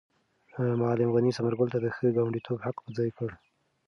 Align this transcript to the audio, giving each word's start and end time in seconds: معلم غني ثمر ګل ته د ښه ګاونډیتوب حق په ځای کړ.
معلم 0.81 1.09
غني 1.15 1.31
ثمر 1.37 1.53
ګل 1.59 1.69
ته 1.73 1.79
د 1.81 1.87
ښه 1.95 2.07
ګاونډیتوب 2.15 2.57
حق 2.65 2.75
په 2.83 2.89
ځای 2.97 3.09
کړ. 3.17 3.29